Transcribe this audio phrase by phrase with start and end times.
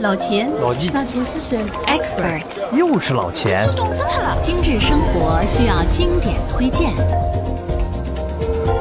[0.00, 3.68] 老钱，老纪，老钱是谁？Expert，又是老钱。
[3.74, 4.38] 冻死他了！
[4.40, 6.94] 精致生活需要经典推荐，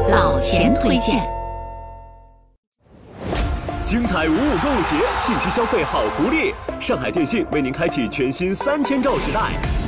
[0.10, 1.28] 老钱推荐。
[3.84, 6.54] 精彩五五购物节，信息消费好福利！
[6.80, 9.40] 上海电信为您开启全新三千兆时代，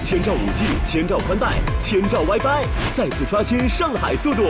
[0.04, 1.48] 千兆五 G，千兆宽带，
[1.80, 2.64] 千兆 WiFi，
[2.96, 4.46] 再次刷新上海速度。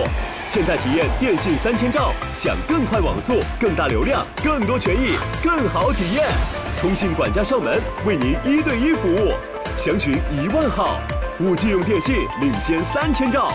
[0.47, 6.25] 现在体验电信三千兆，享更快网速、更大流量、更多权益、更好体验。
[6.79, 9.33] 通信管家上门为您一对一服务，
[9.75, 10.97] 详询一万号。
[11.41, 13.51] 五 G 用电信领先三千兆，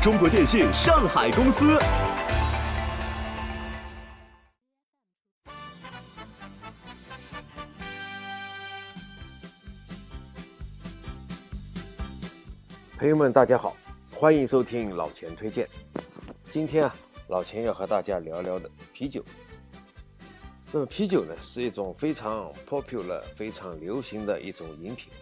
[0.00, 1.76] 中国电信上海公司。
[12.96, 13.76] 朋友们，大家好，
[14.12, 15.68] 欢迎收听老钱推荐。
[16.52, 16.94] 今天啊，
[17.26, 19.24] 老钱要和大家聊聊的啤酒。
[20.72, 25.12] 那么啤酒呢，是一种非常 popular、非常流行的一种饮品。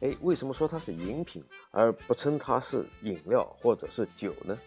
[0.00, 4.58] 哎，为什么说它是饮品，而不称它是饮料或者是酒呢？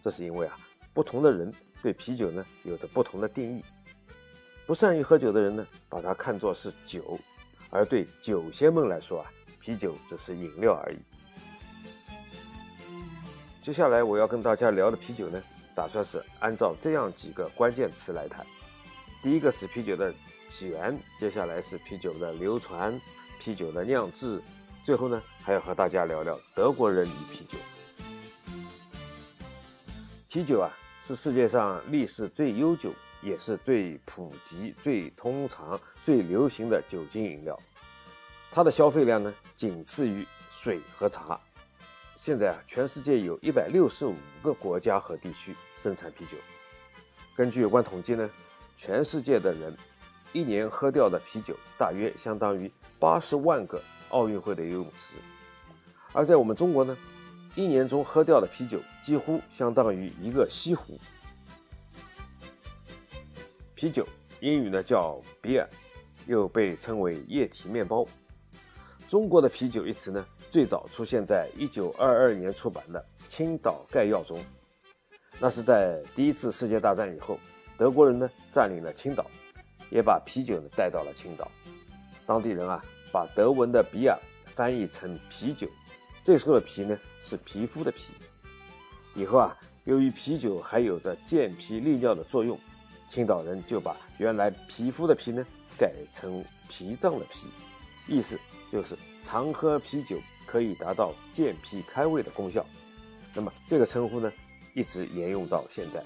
[0.00, 0.58] 这是因为啊，
[0.94, 1.52] 不同的人
[1.82, 3.62] 对啤酒呢有着不同的定义。
[4.66, 7.02] 不善于喝酒的人呢，把它看作是酒；
[7.68, 9.30] 而对酒仙们来说啊，
[9.60, 10.98] 啤酒只是饮料而已。
[13.60, 15.42] 接下来我要跟大家聊的啤酒呢，
[15.74, 18.46] 打算是按照这样几个关键词来谈。
[19.26, 20.14] 第一个是啤酒的
[20.48, 22.96] 起源，接下来是啤酒的流传、
[23.40, 24.40] 啤酒的酿制，
[24.84, 27.58] 最后呢还要和大家聊聊德国人与啤酒。
[30.28, 37.58] 啤酒啊，是世界上历史最悠久，也是最普及、最通常、最流行的酒精饮料。
[38.52, 41.36] 它的消费量呢，仅次于水和茶。
[42.14, 46.36] 现在啊，全世界有一百六十五个国家和地区生产啤酒。
[47.34, 48.30] 根据有关统计呢，
[48.76, 49.74] 全世界的人
[50.32, 55.16] 一年喝掉的啤酒大约相当于八十万个奥运会的游泳池。
[56.12, 56.96] 而在我们中国呢，
[57.54, 60.98] 一年中喝掉的啤酒几乎相当于一个西湖。
[63.74, 64.06] 啤酒
[64.40, 65.66] 英语呢叫 beer，
[66.26, 68.06] 又被称为液体面包。
[69.08, 70.26] 中国的啤酒一词呢？
[70.48, 74.42] 最早出现在一九二二年出版的《青岛概要》中，
[75.38, 77.38] 那是在第一次世界大战以后，
[77.76, 79.24] 德国人呢占领了青岛，
[79.90, 81.50] 也把啤酒呢带到了青岛。
[82.24, 84.18] 当地人啊把德文的“比尔”
[84.54, 85.68] 翻译成啤酒，
[86.22, 88.12] 这时候的“皮”呢是皮肤的“皮”。
[89.14, 92.58] 以后啊，由于啤酒还有着健脾利尿的作用，
[93.08, 95.46] 青岛人就把原来皮肤的“皮”呢
[95.78, 97.48] 改成脾脏的“脾”，
[98.08, 98.38] 意思
[98.70, 100.18] 就是常喝啤酒。
[100.46, 102.64] 可以达到健脾开胃的功效，
[103.34, 104.32] 那么这个称呼呢，
[104.76, 106.00] 一直沿用到现在。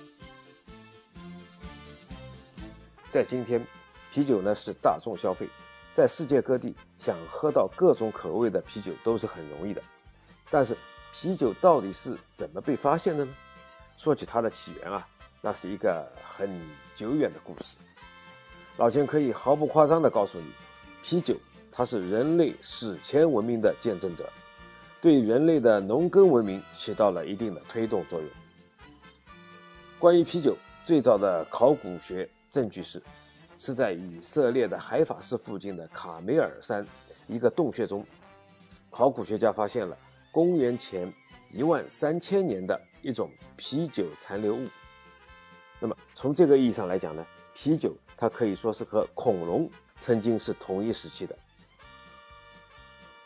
[3.10, 3.60] 在今天，
[4.12, 5.48] 啤酒呢是大众消费，
[5.92, 9.82] 在世界各地想喝到各种口味的啤酒都是很容易的。
[10.48, 10.76] 但是，
[11.12, 13.34] 啤酒到底是怎么被发现的呢？
[13.96, 15.04] 说起它的起源啊，
[15.40, 16.48] 那是一个很
[16.94, 17.76] 久远的故事。
[18.76, 20.46] 老钱可以毫不夸张地告诉你，
[21.02, 21.36] 啤酒。
[21.72, 24.30] 它是人类史前文明的见证者，
[25.00, 28.28] 对人类的农耕文明起到了一定的推动作用。
[29.98, 33.00] 关于啤酒最早的考古学证据是，
[33.56, 36.84] 是在以色列的海法市附近的卡梅尔山
[37.28, 38.04] 一个洞穴中，
[38.90, 39.96] 考古学家发现了
[40.32, 41.10] 公元前
[41.52, 44.66] 一万三千年的一种啤酒残留物。
[45.78, 47.24] 那么从这个意义上来讲呢，
[47.54, 51.38] 啤酒它可以说是和恐龙曾经是同一时期的。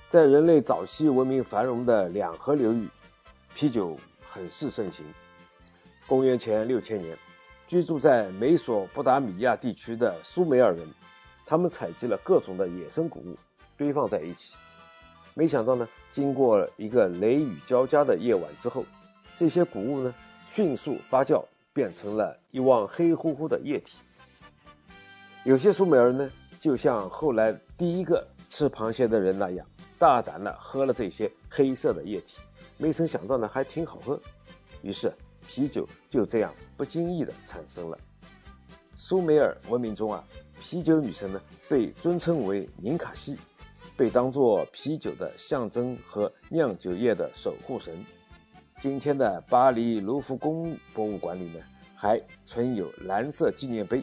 [0.06, 2.88] 在人类早期文明繁荣的两河流域，
[3.54, 5.04] 啤酒很是盛行。
[6.06, 7.16] 公元前六千年，
[7.66, 10.86] 居住在美索不达米亚地区的苏美尔人，
[11.46, 13.36] 他们采集了各种的野生谷物，
[13.76, 14.56] 堆放在一起。
[15.34, 18.84] 没想到呢，经过一个雷雨交加的夜晚之后，
[19.34, 20.14] 这些谷物呢
[20.46, 23.98] 迅速发酵，变成了一汪黑乎乎的液体。
[25.44, 29.66] 有些苏美尔人呢，就像后来第一个吃螃蟹的人那样。
[29.96, 32.42] 大胆的喝了这些黑色的液体，
[32.76, 34.20] 没曾想到呢还挺好喝，
[34.82, 35.10] 于是
[35.46, 37.98] 啤酒就这样不经意地产生了。
[38.96, 40.24] 苏美尔文明中啊，
[40.60, 43.36] 啤酒女神呢被尊称为宁卡西，
[43.96, 47.94] 被当作啤酒的象征和酿酒业的守护神。
[48.80, 51.60] 今天的巴黎卢浮宫博物馆里呢
[51.94, 54.02] 还存有蓝色纪念碑，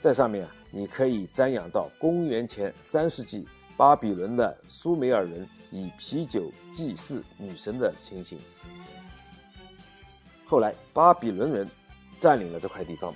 [0.00, 3.46] 在上面啊你可以瞻仰到公元前三世纪。
[3.76, 8.38] 巴比伦的苏美尔人以啤酒祭祀女神的情形。
[10.48, 11.68] 后来，巴比伦人
[12.20, 13.12] 占领了这块地方，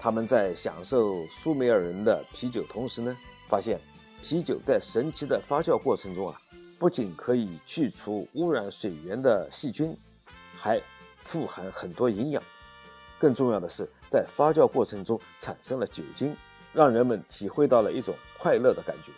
[0.00, 3.16] 他们在享受苏美尔人的啤酒同时呢，
[3.48, 3.78] 发现
[4.20, 6.40] 啤酒在神奇的发酵过程中啊，
[6.76, 9.96] 不仅可以去除污染水源的细菌，
[10.56, 10.82] 还
[11.20, 12.42] 富含很多营养。
[13.16, 16.36] 更重要的是，在发酵过程中产生了酒精，
[16.72, 19.12] 让人们体会到了一种快乐的感觉。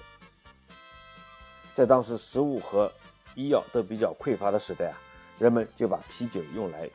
[1.73, 2.93] 在当时食物和
[3.35, 5.00] 医药都比较匮乏的时代啊，
[5.39, 6.91] 人们就把啤酒用来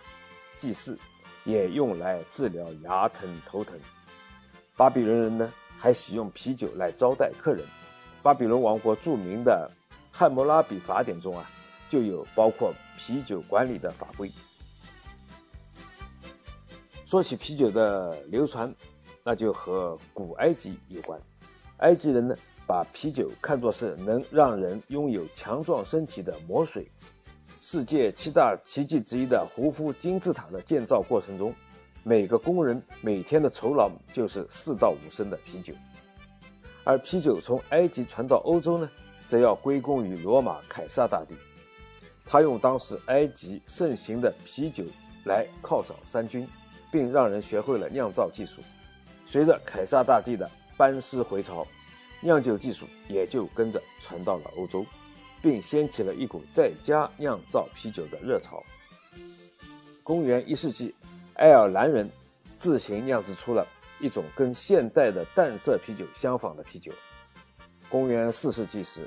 [0.58, 0.98] 祭祀。
[1.46, 3.78] 也用来治疗牙疼、头疼。
[4.78, 7.66] 巴比伦人呢，还使用啤酒来招待客人。
[8.22, 9.70] 巴比伦王国著名的
[10.10, 11.46] 《汉谟拉比法典》中啊，
[11.90, 14.32] 就有包括啤酒管理的法规。
[17.04, 18.74] 说起啤酒的流传，
[19.22, 21.20] 那就和古埃及有关。
[21.80, 22.34] 埃及人呢，
[22.66, 26.90] 把啤酒看作是能让人拥有强壮身体的魔水。
[27.66, 31.56] 世界七大奇迹之一的胡夫金字塔的建造过程中，
[32.04, 35.74] 每个工人每天的酬劳就是四到五升的啤酒。
[36.84, 38.92] 而啤酒从埃及传到欧洲呢，
[39.26, 41.36] 则要归功于罗马凯撒大帝。
[42.26, 44.84] 他用当时埃及盛行的啤酒
[45.24, 46.46] 来犒赏三军，
[46.92, 48.62] 并让人学会了酿造技术。
[49.26, 51.66] 随着凯撒大帝的班师回朝，
[52.20, 54.86] 酿酒技术也就跟着传到了欧洲。
[55.44, 58.64] 并掀起了一股在家酿造啤酒的热潮。
[60.02, 60.96] 公元一世纪，
[61.34, 62.10] 爱尔兰人
[62.58, 63.68] 自行酿制出了
[64.00, 66.94] 一种跟现代的淡色啤酒相仿的啤酒。
[67.90, 69.06] 公元四世纪时，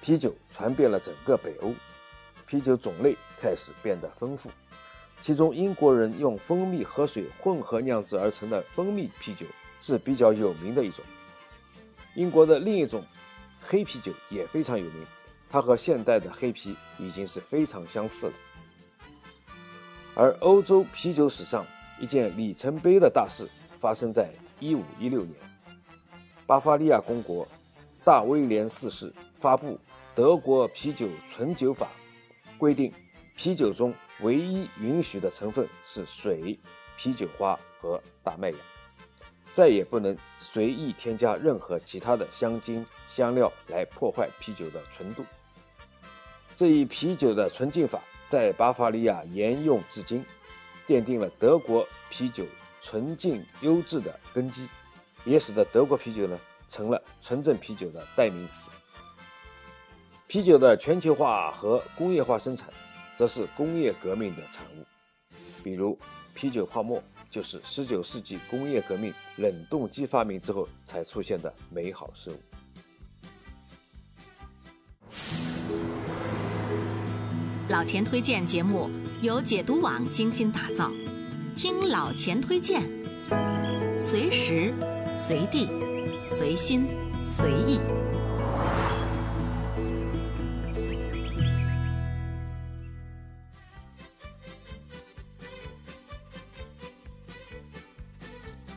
[0.00, 1.74] 啤酒传遍了整个北欧，
[2.46, 4.50] 啤酒种类开始变得丰富。
[5.20, 9.44] 其中，英国人用蜂蜜和水混合酿制而成的蜂蜜啤酒
[9.78, 11.04] 是比较有名的一种。
[12.14, 13.04] 英国的另一种
[13.60, 15.06] 黑啤酒也非常有名。
[15.48, 18.32] 它和现代的黑啤已经是非常相似了。
[20.14, 21.64] 而欧洲啤酒史上
[22.00, 23.48] 一件里程碑的大事
[23.78, 25.34] 发生在1516年，
[26.46, 27.46] 巴伐利亚公国
[28.02, 29.74] 大威廉四世发布
[30.14, 31.86] 《德国啤酒存酒法》，
[32.58, 32.92] 规定
[33.36, 36.58] 啤酒中唯一允许的成分是水、
[36.96, 38.56] 啤酒花和大麦芽。
[39.52, 45.24] 再也不能随意添加任何其他的香精、香料来破坏啤酒的纯度。
[46.56, 50.24] 这一啤酒的纯净法在巴伐利亚沿用至今，
[50.88, 52.46] 奠定了德国啤酒
[52.80, 54.66] 纯净优质的根基，
[55.26, 58.70] 也使得德国啤酒呢成了纯正啤酒的代名词。
[60.26, 62.70] 啤酒的全球化和工业化生产，
[63.14, 64.86] 则是工业革命的产物，
[65.62, 65.98] 比如
[66.34, 67.02] 啤酒泡沫。
[67.28, 72.40] 就是19世纪工业革命冷冻机发明之后才出现的美好事物。
[77.68, 78.88] 老钱推荐节目
[79.22, 80.88] 由解读网精心打造，
[81.56, 82.80] 听老钱推荐，
[83.98, 84.72] 随时
[85.16, 85.68] 随地
[86.30, 86.86] 随心
[87.24, 87.80] 随意。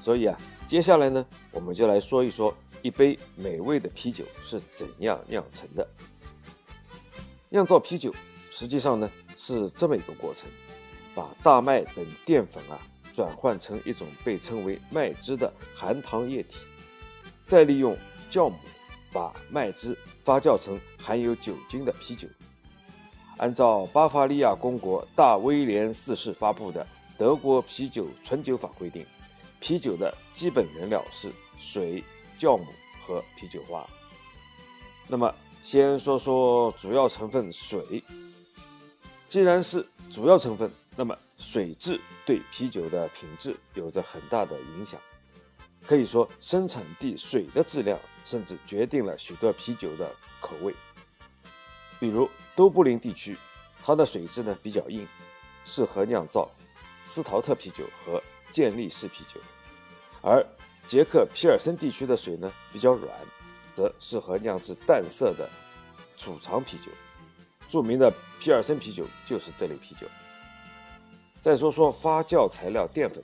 [0.01, 0.35] 所以啊，
[0.68, 2.51] 接下来呢，我们就来说一说
[2.81, 5.88] 一杯美味的啤酒是怎样酿成的。
[7.50, 8.13] 酿造啤酒
[8.59, 10.45] 实际上呢是这么一个过程：
[11.15, 12.77] 把大麦等淀粉啊
[13.13, 16.57] 转换成一种被称为麦汁的含糖液体，
[17.45, 17.97] 再利用
[18.29, 18.57] 酵母
[19.13, 22.28] 把麦汁发酵成含有酒精的啤酒。
[23.37, 26.83] 按照巴伐利亚公国大威廉四世发布的
[27.18, 29.06] 《德国啤酒纯酒法》规定。
[29.61, 32.04] 啤酒的基本原料是水、
[32.37, 32.66] 酵母
[33.06, 33.87] 和啤酒花。
[35.07, 38.04] 那么，先说说主要成分水。
[39.30, 45.00] 既然是主要成分，那么水质对啤酒的品质有着很大的影响。
[45.86, 50.76] 可以说，生产地水的质量甚至决定了许多啤酒的口味。
[52.00, 53.38] 比如都柏林地区，
[53.81, 55.07] 它的水质呢比较硬，
[55.64, 56.50] 适合酿造
[57.04, 58.21] 斯陶特啤酒和。
[58.52, 59.40] 健力士啤酒，
[60.24, 60.44] 而
[60.88, 63.07] 捷克皮尔森地区的水呢比较软，
[63.71, 65.48] 则适合酿制淡色的
[66.18, 66.86] 储藏啤酒。
[67.69, 68.11] 著名的
[68.42, 70.06] 皮尔森啤酒就是这类啤酒。
[71.40, 73.23] 再说说发酵材料淀粉，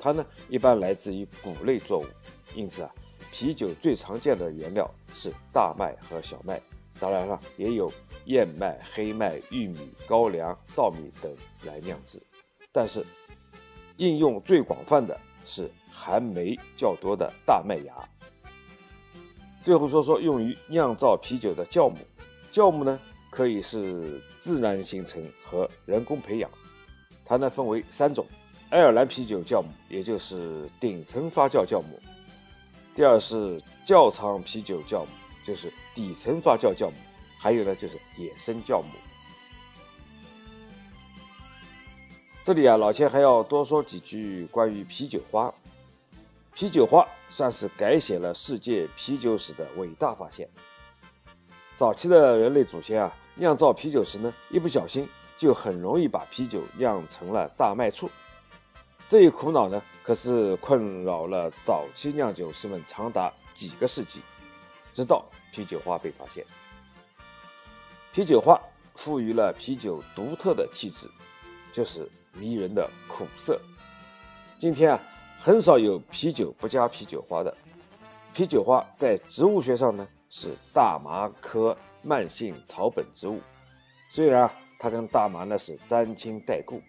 [0.00, 2.06] 它呢一般来自于谷类作物，
[2.54, 2.90] 因此啊，
[3.30, 6.58] 啤酒最常见的原料是大麦和小麦，
[6.98, 7.92] 当然了，也有
[8.24, 11.30] 燕麦、黑麦、玉米、高粱、稻米等
[11.64, 12.22] 来酿制，
[12.72, 13.04] 但是。
[13.98, 17.94] 应用最广泛的是含酶较多的大麦芽。
[19.62, 21.96] 最后说说用于酿造啤酒的酵母，
[22.52, 23.00] 酵母呢
[23.36, 26.50] 可以是自然形成和人工培养，
[27.22, 28.26] 它呢分为三种：
[28.70, 32.00] 爱尔兰啤酒酵母，也就是顶层发酵酵母；
[32.94, 35.08] 第二是窖藏啤酒酵母，
[35.44, 36.94] 就是底层发酵酵母；
[37.38, 38.88] 还有呢就是野生酵母。
[42.42, 45.52] 这里啊，老钱还要多说几句关于啤酒花。
[46.54, 50.48] 啤酒花算是改写了世界啤酒史的伟大发现。
[51.74, 58.10] 早期的人类祖先啊，酿造啤酒时呢，一不小心就很容易把啤酒酿成了大麦醋。
[59.06, 64.20] 这一苦恼呢，可是困扰了早期酿酒师们长达几个世纪，
[64.92, 66.44] 直到啤酒花被发现。
[68.12, 68.60] 啤酒花
[68.94, 71.08] 赋予了啤酒独特的气质，
[71.72, 73.60] 就是迷人的苦涩。
[74.58, 75.00] 今天啊。
[75.38, 77.54] 很少有啤酒不加啤酒花的。
[78.32, 81.76] 啤酒花在植物学上呢是大麻科
[82.06, 83.40] 慢性草本植物，
[84.08, 84.48] 虽然
[84.78, 86.80] 它跟大麻呢是沾亲带故，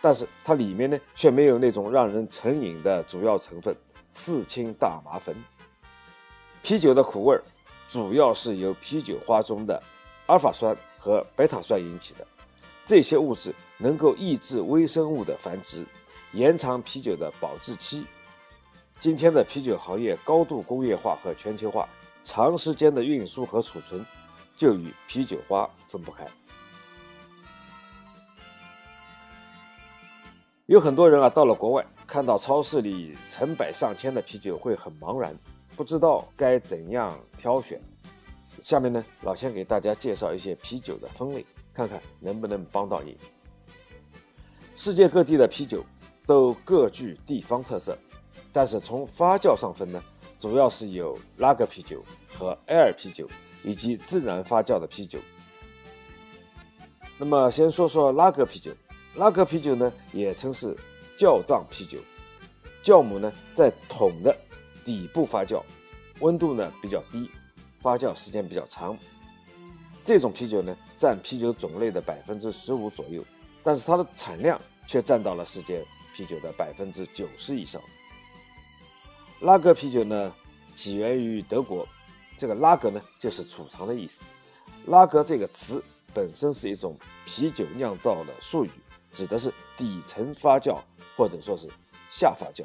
[0.00, 3.76] 但是它里面呢却没有那种让人成瘾的主要成分
[4.12, 5.34] 四氢大麻酚。
[6.62, 7.36] 啤酒的苦味
[7.88, 9.82] 主要是由啤酒花中的
[10.26, 12.24] 阿尔法酸和贝塔酸引起的，
[12.86, 15.84] 这些物质能够抑制微生物的繁殖。
[16.32, 18.06] 延长啤酒的保质期。
[19.00, 21.88] 今天的啤酒行业高度工业化和全球化，
[22.22, 24.04] 长时间的运输和储存
[24.58, 26.26] 就与啤酒花分不开。
[30.66, 35.34] 有很多人啊，到了国外，看到超市里成百上千的啤酒，会很茫然，
[35.74, 37.80] 不知道该怎样挑选。
[38.60, 43.16] 下面呢，老先给大家介绍一些啤酒的分类，看看能不能帮到你。
[44.76, 45.82] 世界各地的啤酒。
[46.26, 47.96] 都各具地方特色，
[48.52, 49.98] 但是从发酵上分呢，
[50.38, 52.02] 主要是有拉格啤酒
[52.32, 53.28] 和艾尔啤酒，
[53.64, 55.18] 以及自然发酵的啤酒。
[57.18, 58.72] 那么先说说拉格啤酒，
[59.16, 60.76] 拉格啤酒呢也称是
[61.18, 61.98] 窖藏啤酒，
[62.84, 64.36] 酵母呢在桶的
[64.84, 65.62] 底部发酵，
[66.20, 67.28] 温度呢比较低，
[67.80, 68.96] 发酵时间比较长。
[70.04, 73.24] 这种啤酒呢占啤酒种类的百分之十五左右，
[73.62, 75.84] 但是它的产量却占到了世界。
[76.14, 77.80] 啤酒的百分之九十以上。
[79.40, 80.32] 拉格啤酒呢，
[80.74, 81.86] 起源于德国，
[82.36, 84.24] 这个拉格呢就是储藏的意思。
[84.86, 88.70] 拉格这个词本身是一种啤酒酿造的术语，
[89.12, 90.78] 指的是底层发酵
[91.16, 91.68] 或者说是
[92.10, 92.64] 下发酵。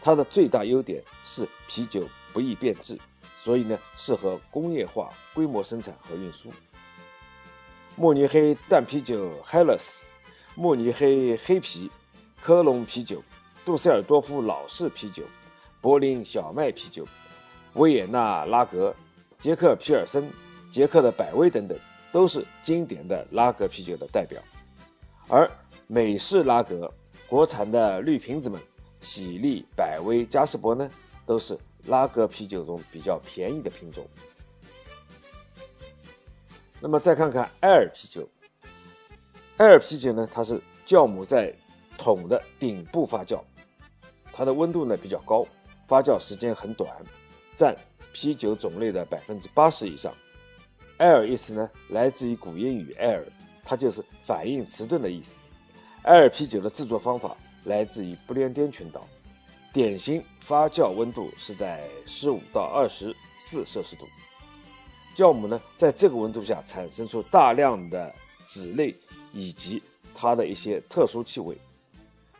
[0.00, 2.98] 它的最大优点是啤酒不易变质，
[3.36, 6.50] 所以呢适合工业化规模生产和运输。
[7.96, 10.02] 慕尼黑淡啤酒 Helles，
[10.54, 11.90] 慕尼黑黑啤。
[12.42, 13.22] 科隆啤酒、
[13.66, 15.24] 杜塞尔多夫老式啤酒、
[15.80, 17.06] 柏林小麦啤酒、
[17.74, 18.94] 维也纳拉格、
[19.38, 20.30] 捷克皮尔森、
[20.70, 21.78] 捷克的百威等等，
[22.12, 24.40] 都是经典的拉格啤酒的代表。
[25.26, 25.50] 而
[25.86, 26.92] 美式拉格，
[27.26, 28.60] 国产的绿瓶子们，
[29.00, 30.90] 喜力、百威、嘉士伯呢，
[31.24, 34.06] 都是拉格啤酒中比较便宜的品种。
[36.78, 38.28] 那么再看看艾尔啤酒，
[39.56, 41.54] 艾尔啤酒呢，它是酵母在
[41.96, 43.40] 桶的顶部发酵，
[44.32, 45.46] 它的温度呢比较高，
[45.90, 46.88] 发酵时间很短，
[47.56, 47.76] 占
[48.12, 50.14] 啤酒种类的百分之八十以上。
[50.98, 53.26] 艾尔意思呢来自于古英语“艾尔”，
[53.66, 55.42] 它就是反应迟钝的意思。
[56.02, 59.04] 艾尔啤酒的制作方法来自于不列颠群岛，
[59.72, 64.06] 典型发酵温度是在十五到二十四摄氏度。
[65.16, 68.14] 酵母呢在这个温度下产生出大量的
[68.46, 68.94] 脂类
[69.32, 69.82] 以及
[70.14, 71.58] 它的一些特殊气味。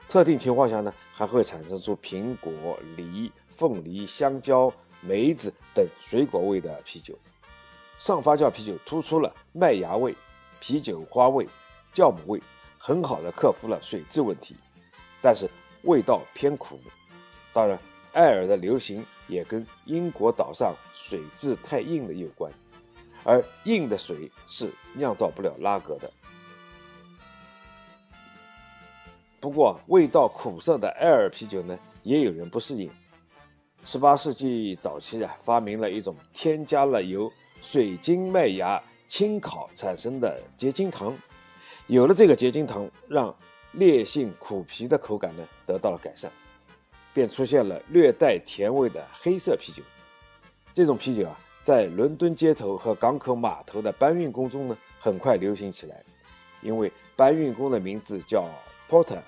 [0.09, 2.53] 特定情况下呢，还会产生出苹果、
[2.97, 3.31] 梨、
[3.61, 7.15] 凤梨、香蕉、梅子等水果味的啤酒。
[7.99, 10.17] 上发酵啤酒突出了麦芽味、
[10.61, 11.47] 啤酒花味、
[11.93, 12.43] 酵母味，
[12.79, 14.57] 很好的克服了水质问题，
[15.21, 15.47] 但是
[15.83, 16.81] 味道偏苦。
[17.53, 17.79] 当然，
[18.15, 22.51] 艾尔的流行也跟英国岛上水质太硬的有关，
[23.25, 26.11] 而硬的水是酿造不了拉格的。
[29.39, 32.91] 不过，味道苦涩的艾尔啤酒呢，也有人不适应。
[33.85, 37.31] 十八世纪早期啊，发明了一种添加了由
[37.63, 41.17] 水晶麦芽清烤产生的结晶糖。
[41.87, 43.35] 有了这个结晶糖，让
[43.73, 46.31] 烈性苦啤的口感呢得到了改善，
[47.13, 49.83] 便出现了略带甜味的黑色啤酒。
[50.73, 56.03] 这种啤酒啊，在伦敦街头和港口码头的搬运工中呢，很快流行起来，
[56.63, 58.49] 因为搬运工的名字叫。
[58.89, 59.21] Porter，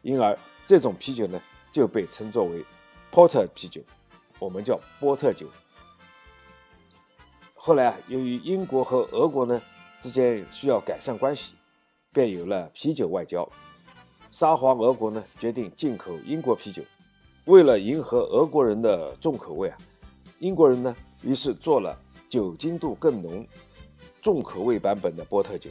[0.00, 1.38] 因而这种啤酒呢
[1.70, 2.64] 就被称作为
[3.16, 3.80] Porter 啤酒，
[4.38, 5.48] 我们叫波特酒。
[7.54, 9.58] 后来啊，由于英国和俄国呢
[10.02, 11.54] 之间需要改善关系，
[12.12, 13.48] 便有了啤酒外交。
[14.30, 16.82] 沙皇俄国呢决定进口英国啤酒。
[17.46, 19.78] 为了迎合俄国人的重口味啊，
[20.38, 23.46] 英国人呢于是做了酒精度更浓、
[24.20, 25.70] 重口味版本的波特酒。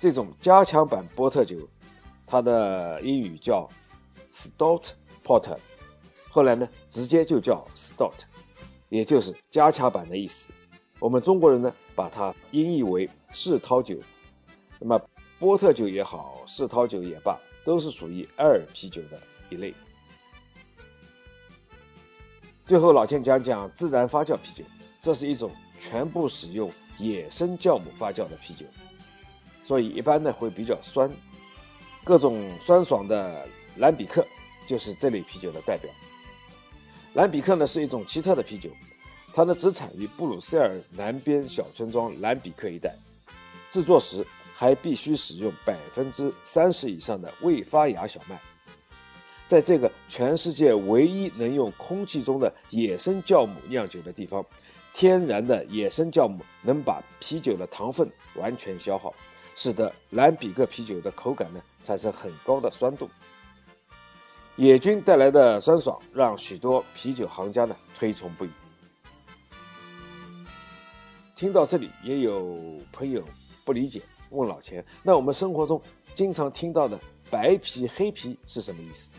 [0.00, 1.56] 这种加强版波特酒，
[2.26, 3.70] 它的英语叫
[4.32, 4.86] Stout
[5.24, 5.56] Porter，
[6.34, 8.24] 后来呢直接就叫 Stout，
[8.88, 10.52] 也就是加强版的意思。
[10.98, 13.96] 我们中国人呢把它音译为世涛酒。
[14.80, 15.00] 那么
[15.38, 19.72] 波特酒也好，世涛酒也罢，都是属于艾尔啤酒的一类。
[22.66, 24.64] 最后，老钱讲讲自然发酵啤酒，
[25.00, 28.66] 这是一种全部使用野生酵母发酵的啤酒，
[29.62, 31.08] 所以一般呢会比较酸，
[32.02, 34.26] 各种酸爽的兰比克
[34.66, 35.88] 就是这类啤酒的代表。
[37.14, 38.68] 兰比克呢是一种奇特的啤酒，
[39.32, 42.92] 它呢只产于布鲁塞尔南边小村庄兰比克一带，
[43.70, 48.36] 制作时还必须使用百分之三十以上的未发芽小麦。
[49.46, 54.44] 在这个全世界唯一能用空气中的野生酵母酿酒的地方，
[54.92, 59.14] 天然的野生酵母能把啤酒的糖分完全消耗，
[59.54, 63.08] 使得兰比克啤酒的口感呢产生很高的酸度。
[64.56, 68.50] 野菌带来的酸爽让许多啤酒行家呢推崇不已。
[71.34, 72.56] 听到这里，也有
[72.92, 73.24] 朋友
[73.64, 75.82] 不理解，问老钱：那我们生活中
[76.14, 76.96] 经常听到的
[77.28, 79.12] 白啤、黑啤是什么意思？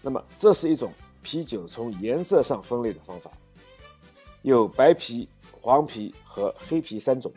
[0.00, 3.32] 那么，这是一种啤酒从颜色上分类的方法，
[4.42, 5.28] 有白啤、
[5.60, 7.32] 黄啤和黑啤三种。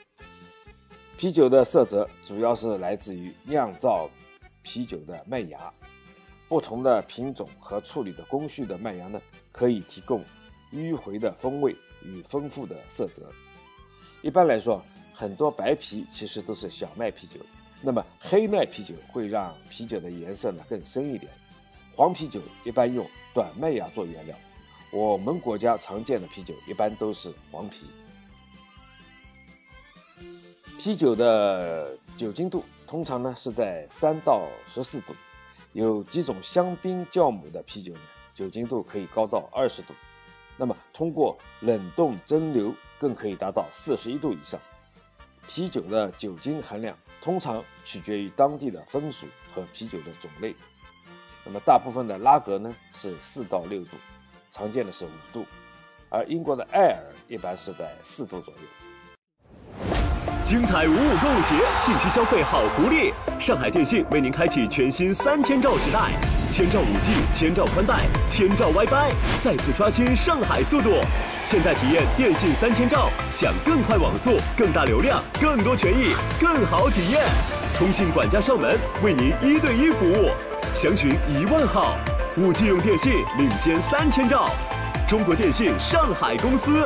[1.17, 4.07] 啤酒的色泽主要是来自于酿造
[4.61, 5.73] 啤酒的麦芽，
[6.47, 9.19] 不同的品种和处理的工序的麦芽呢，
[9.51, 10.23] 可以提供
[10.71, 13.23] 迂回的风味与丰富的色泽。
[14.21, 14.83] 一般来说，
[15.13, 17.39] 很多白啤其实都是小麦啤酒，
[17.81, 21.31] 那么黑麦啤酒会让啤酒的颜色呢更深一点。
[21.95, 24.37] 黄啤酒一般用短麦芽做原料，
[24.91, 27.85] 我们国家常见的啤酒一般都是黄啤。
[30.77, 35.15] 啤酒的酒精度通常呢是在三到十四度，
[35.75, 37.99] 有几种香槟酵母的啤酒呢，
[38.33, 39.93] 酒精度可以高到二十度。
[40.55, 44.57] 那么通过冷冻蒸馏更可以达到四十一度以上。
[45.49, 50.55] 啤酒的酒精含量通常取决于当地的风俗和啤酒的种类。
[51.43, 53.97] 那么大部分的拉格呢是四到六度，
[54.49, 55.45] 常见的是五度，
[56.09, 58.84] 而英国的艾尔一般是在四度左右。
[60.45, 63.11] 精彩五五购物节，信息消费好福利！
[63.39, 66.11] 上海电信为您开启全新三千兆时代，
[66.51, 71.01] 千兆五 G，千兆宽带，千兆 WiFi，再次刷新上海速度。
[71.45, 77.23] 现在体验电信三千兆，享更快网速、更大流量、更多权益、更好体验。
[77.75, 80.29] 通信管家上门为您一对一服务。
[80.75, 81.95] 详询一万号，
[82.37, 84.47] 五 G 用电信领先三千兆，
[85.07, 86.85] 中国电信上海公司。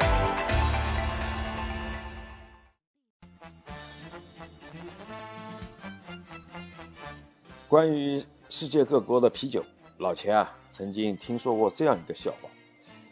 [7.69, 9.63] 关于世界各国的啤酒，
[9.99, 12.49] 老钱啊曾经听说过这样一个笑话：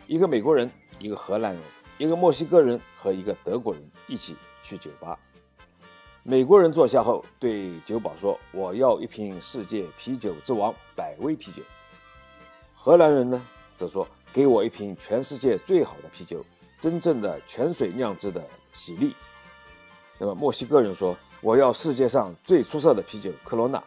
[0.07, 0.67] 一个美国人、
[0.97, 1.61] 一个荷兰人、
[1.99, 5.15] 一个墨西哥人和一个德国人一起去酒吧。
[6.23, 11.61] 美国人坐下后对酒保说：“我要一瓶世界啤酒之王百威啤酒。”
[12.73, 13.39] 荷兰人呢
[13.75, 16.43] 则说：“给我一瓶全世界最好的啤酒，
[16.79, 18.43] 真正的泉水酿制的
[18.73, 19.15] 喜力。”
[20.17, 23.81] 那么墨西哥人说：“我要世界上最出色的啤酒科罗娜。”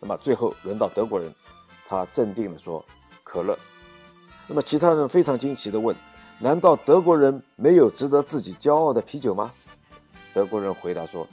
[0.00, 1.34] 那么最后轮到德国人，
[1.86, 2.84] 他镇定地说
[3.24, 3.58] ：“可乐。”
[4.46, 5.94] 那么其他人非常惊奇地问
[6.38, 9.52] ：“难道德国人没有值得自己骄傲的啤酒吗？”
[10.34, 11.26] 德国人回答说。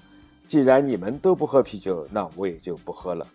[0.47, 3.25] 既然你们都不喝啤酒，那我也就不喝了。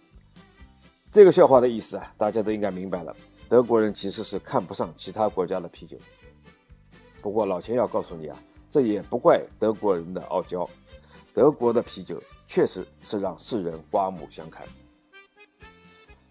[1.11, 3.13] 这个笑话的意思啊，大家都应该明白了。
[3.49, 5.99] 德国人其实是看不上其他国家的啤酒。
[7.21, 8.41] 不过老钱要告诉你啊，
[8.71, 10.65] 这也不怪德国人的傲娇。
[11.35, 14.65] 德国的啤酒确实是让世人刮目相看。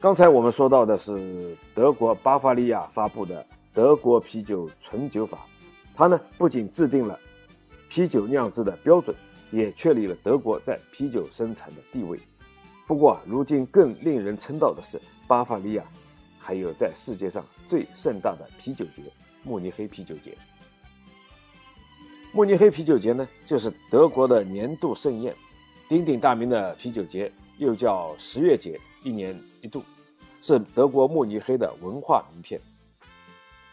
[0.02, 5.40] 刚才我们说到的是德国巴伐利亚发布的德国啤酒纯酒法，
[5.94, 7.20] 它呢不仅制定了
[7.90, 9.16] 啤酒酿制的标准。
[9.52, 12.20] 也确立了德国在啤酒生产的地位。
[12.86, 15.84] 不过啊，如今更令人称道的是，巴伐利亚
[16.38, 19.02] 还有在世界上最盛大的啤酒节——
[19.42, 20.38] 慕尼黑啤酒节。
[22.32, 25.36] 慕尼黑啤酒节呢，就是德国的年度盛宴，
[25.88, 29.84] 鼎鼎大名的啤酒节又叫十月节，一年一度，
[30.42, 32.60] 是德国慕尼黑的文化名片。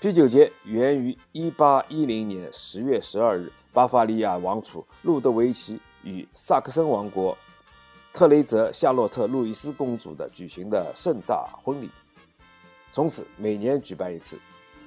[0.00, 3.52] 啤酒节源于1810年10月12日。
[3.72, 7.36] 巴伐利亚王储路德维奇与萨克森王国
[8.10, 11.90] 特雷泽夏洛特路易斯公主的举行的盛大婚礼。
[12.90, 14.38] 从此每年举办一次，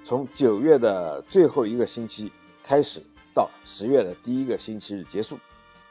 [0.04, 2.32] 从九月的最后一个星期
[2.64, 3.00] 开始，
[3.32, 5.38] 到十月的第一个星期日结束。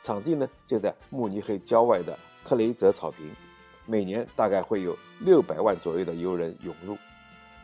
[0.02, 3.30] 场地呢就在慕尼黑郊外的特雷泽草坪，
[3.88, 6.96] 每年大概会有六百万左右的游人涌入。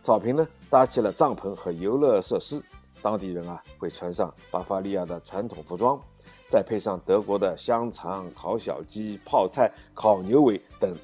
[0.01, 2.63] 草坪呢搭起了帐篷和游乐设施，
[3.03, 6.01] 当地人啊会穿上巴伐利亚的传统服装，
[6.49, 10.97] 再配上德国的香肠、烤小鸡、泡菜、烤牛尾等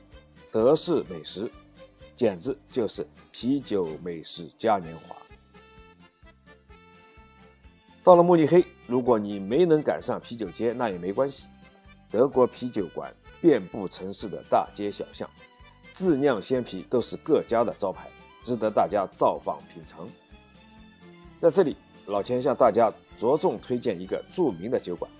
[0.50, 1.50] 德式美食，
[2.16, 5.14] 简直就是啤酒美食嘉年华。
[8.02, 11.46] 到了慕尼黑，如果你没能赶上啤酒节，那也没关系。
[12.10, 15.28] 德国啤酒馆遍布城市的大街小巷，
[15.92, 18.08] 自酿鲜啤都是各家的招牌，
[18.42, 20.08] 值得大家造访品尝。
[21.38, 21.76] 在这里，
[22.06, 25.10] 老钱向大家着重推荐一个著名的酒馆，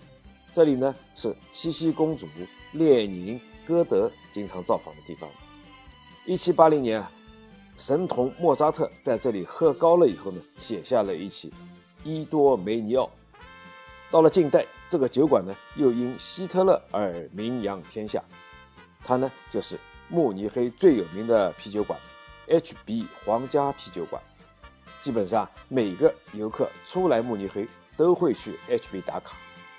[0.53, 2.27] 这里呢是茜茜公主、
[2.73, 5.29] 列宁、歌德经常造访的地方。
[6.27, 7.03] 一七八零年，
[7.79, 11.51] 神童莫扎特在这里喝高了以后呢，写下了一曲。
[12.05, 13.11] 伊多梅尼奥，
[14.11, 18.21] 到了近代，这个酒馆呢又因希特勒而名扬天下。
[19.05, 21.99] 它呢就是慕尼黑最有名的啤酒馆
[22.49, 24.21] ——HB 皇家啤酒馆。
[25.01, 29.37] 基本上每个游客出来慕尼黑都会去 HB 打卡，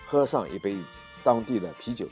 [0.08, 0.78] 喝上一杯
[1.24, 2.08] 当地的啤酒。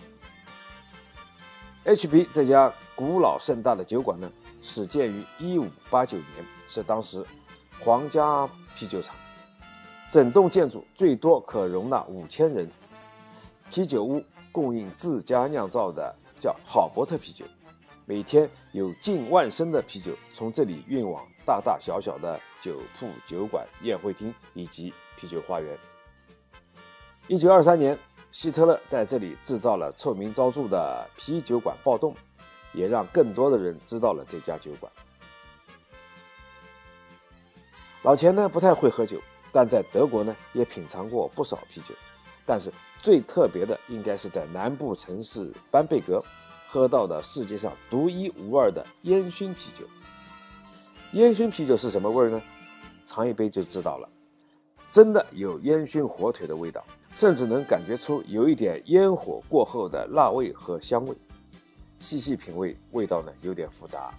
[1.85, 4.29] HB 这家古老盛大的酒馆呢，
[4.61, 7.25] 始建于1589年，是当时
[7.79, 9.15] 皇家啤酒厂。
[10.09, 12.69] 整栋建筑最多可容纳五千人。
[13.69, 17.45] 啤酒屋供应自家酿造的叫好伯特啤酒，
[18.05, 25.77] 每天有近万升的啤酒从这里运往大大小小的酒铺、酒馆、宴会厅以及啤酒花园。
[27.27, 27.95] 一九二三年，
[28.31, 32.15] 希特勒在这里制造了臭名昭著的啤酒馆暴动，
[32.73, 34.91] 也让更多的人知道了这家酒馆。
[38.01, 39.21] 老钱呢不太会喝酒。
[39.51, 41.95] 但在德国呢，也品尝过不少啤酒，
[42.45, 46.23] 但是最特别的应该是在南部城市班贝格
[46.67, 49.85] 喝到的世界上独一无二的烟熏啤酒。
[51.13, 52.41] 烟熏啤酒是什么味儿呢？
[53.05, 54.07] 尝一杯就知道了，
[54.91, 56.85] 真的有烟熏火腿的味道，
[57.15, 61.15] 甚至能感觉出有一点烟火过后的辣味和香味。
[61.99, 64.13] 细细品味，味道呢有点复杂。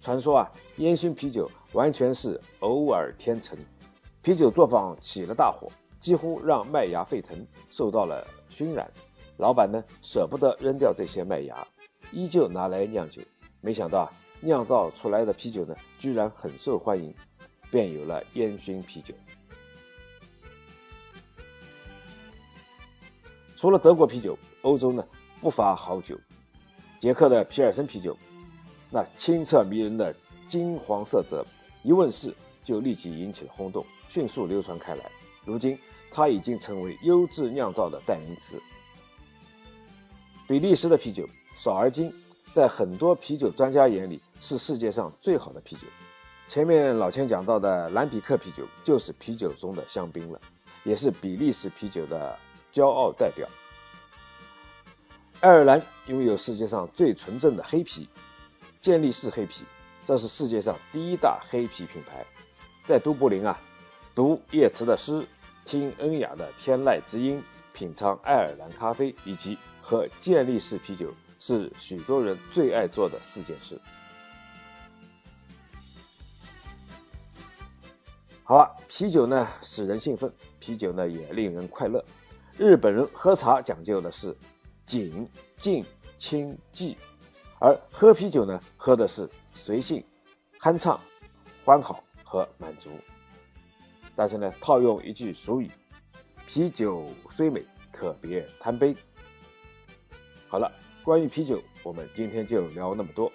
[0.00, 3.56] 传说啊，烟熏啤酒完全是偶尔天成。
[4.26, 8.90] 啤酒作坊起了大火，几乎让麦芽沸腾，受到了熏染。
[9.36, 11.64] 老板呢舍不得扔掉这些麦芽，
[12.10, 13.22] 依旧拿来酿酒。
[13.60, 17.14] 没想到啊，酿造出来的啤酒呢，居然很受欢迎，
[17.70, 19.14] 便有了烟熏啤酒。
[23.54, 25.06] 除了德国啤酒，欧洲呢
[25.40, 26.18] 不乏好酒。
[26.98, 28.16] 捷克的皮尔森啤酒，
[28.90, 30.12] 那清澈迷人的
[30.48, 31.46] 金黄色泽，
[31.84, 32.34] 一问世
[32.64, 33.86] 就立即引起了轰动。
[34.16, 35.10] 迅速流传开来，
[35.44, 35.78] 如今
[36.10, 38.58] 它已经成为优质酿造的代名词。
[40.48, 42.10] 比利时的啤酒少而精，
[42.50, 45.82] 在很多啤酒专家眼里是世界上最好的啤酒。
[46.46, 50.40] 前面老千讲到的兰比克啤酒就是啤酒中的香槟了，
[50.82, 52.38] 也是比利时啤酒的
[52.72, 53.46] 骄傲代表。
[55.40, 58.08] 爱尔兰拥有世界上最纯正的黑啤，
[58.80, 59.62] 健力士黑啤，
[60.06, 62.24] 这是世界上第一大黑啤品牌，
[62.86, 63.60] 在都柏林啊。
[64.16, 65.26] 读叶慈的诗，
[65.66, 73.78] 听恩雅的天籁之音，品尝爱尔兰咖啡，以及喝健力士啤酒，是许多人最爱做的四件事。
[78.42, 82.02] 好了，啤酒呢使人兴奋，啤酒呢也令人快乐。
[82.56, 84.34] 日本人喝茶讲究的是
[84.86, 85.84] 紧、静、
[86.16, 86.96] 清、寂，
[87.58, 90.02] 而喝啤酒呢喝的是随性、
[90.58, 90.98] 酣畅、
[91.66, 92.88] 欢好和满足。
[94.16, 95.70] 但是呢，套用一句俗语
[96.48, 98.96] ：“啤酒虽美，可别贪杯。”
[100.48, 100.72] 好了，
[101.04, 103.30] 关于啤酒，我们今天就聊那么多。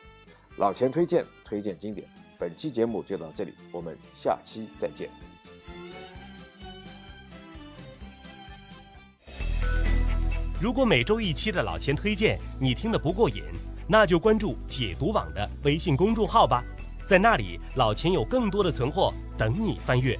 [0.57, 2.07] 老钱推荐，推荐经典。
[2.39, 5.07] 本期节目就到这里，我们下期再见。
[10.59, 13.43] 如果每周一期的老钱推荐你听得不过瘾，
[13.87, 16.63] 那就关注解读网的微信公众号吧，
[17.05, 20.17] 在那里老钱有更多的存货等你翻阅。